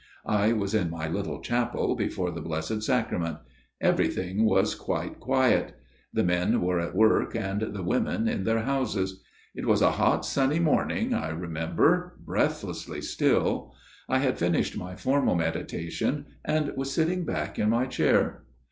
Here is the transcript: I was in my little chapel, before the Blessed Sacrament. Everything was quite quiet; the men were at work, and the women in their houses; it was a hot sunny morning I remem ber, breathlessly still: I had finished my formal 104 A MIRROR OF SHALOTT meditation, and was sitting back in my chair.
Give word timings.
I 0.25 0.51
was 0.53 0.73
in 0.73 0.89
my 0.89 1.07
little 1.07 1.41
chapel, 1.41 1.93
before 1.95 2.31
the 2.31 2.41
Blessed 2.41 2.81
Sacrament. 2.81 3.37
Everything 3.79 4.45
was 4.45 4.73
quite 4.73 5.19
quiet; 5.19 5.73
the 6.11 6.23
men 6.23 6.59
were 6.61 6.79
at 6.79 6.95
work, 6.95 7.35
and 7.35 7.61
the 7.61 7.83
women 7.83 8.27
in 8.27 8.43
their 8.43 8.61
houses; 8.61 9.21
it 9.53 9.67
was 9.67 9.79
a 9.83 9.91
hot 9.91 10.25
sunny 10.25 10.57
morning 10.57 11.13
I 11.13 11.29
remem 11.29 11.75
ber, 11.75 12.13
breathlessly 12.25 13.03
still: 13.03 13.75
I 14.09 14.17
had 14.17 14.39
finished 14.39 14.75
my 14.75 14.95
formal 14.95 15.35
104 15.35 15.37
A 15.37 15.43
MIRROR 15.83 15.87
OF 15.89 15.93
SHALOTT 15.93 16.13
meditation, 16.15 16.35
and 16.43 16.75
was 16.75 16.91
sitting 16.91 17.23
back 17.23 17.59
in 17.59 17.69
my 17.69 17.85
chair. 17.85 18.45